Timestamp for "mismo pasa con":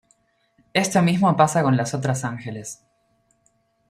1.03-1.77